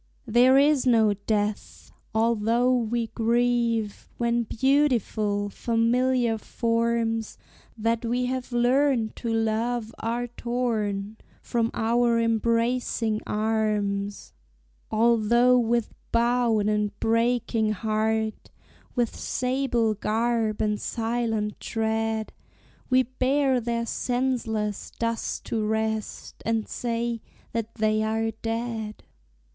There 0.25 0.57
is 0.57 0.87
no 0.87 1.13
death! 1.13 1.91
although 2.11 2.73
we 2.73 3.09
grieve 3.13 4.09
When 4.17 4.45
beautiful, 4.45 5.47
familiar 5.49 6.39
forms 6.39 7.37
That 7.77 8.03
we 8.03 8.25
have 8.25 8.51
learned 8.51 9.15
to 9.17 9.31
love 9.31 9.93
are 9.99 10.25
torn 10.25 11.17
From 11.43 11.69
our 11.75 12.19
embracing 12.19 13.21
arms; 13.27 14.33
Although 14.89 15.59
with 15.59 15.93
bowed 16.11 16.67
and 16.67 16.99
breaking 16.99 17.73
heart, 17.73 18.49
With 18.95 19.15
sable 19.15 19.93
garb 19.93 20.63
and 20.63 20.81
silent 20.81 21.59
tread, 21.59 22.33
We 22.89 23.03
bear 23.03 23.61
their 23.61 23.85
senseless 23.85 24.89
dust 24.97 25.45
to 25.45 25.63
rest, 25.63 26.41
And 26.43 26.67
say 26.67 27.21
that 27.53 27.75
they 27.75 28.01
are 28.01 28.31
"dead." 28.31 29.03